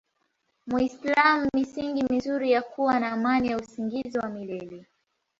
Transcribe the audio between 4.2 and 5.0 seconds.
milele